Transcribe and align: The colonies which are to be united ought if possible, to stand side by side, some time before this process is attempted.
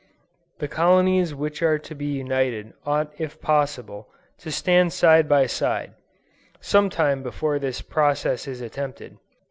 The 0.57 0.67
colonies 0.67 1.35
which 1.35 1.61
are 1.61 1.77
to 1.77 1.93
be 1.93 2.07
united 2.07 2.73
ought 2.87 3.13
if 3.19 3.39
possible, 3.39 4.07
to 4.39 4.49
stand 4.51 4.93
side 4.93 5.29
by 5.29 5.45
side, 5.45 5.93
some 6.59 6.89
time 6.89 7.21
before 7.21 7.59
this 7.59 7.83
process 7.83 8.47
is 8.47 8.61
attempted. 8.61 9.19